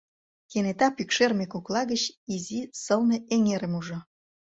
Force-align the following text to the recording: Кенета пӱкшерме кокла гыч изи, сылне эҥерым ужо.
Кенета 0.49 0.87
пӱкшерме 0.97 1.45
кокла 1.53 1.81
гыч 1.91 2.03
изи, 2.33 2.61
сылне 2.83 3.17
эҥерым 3.33 3.73
ужо. 3.79 3.97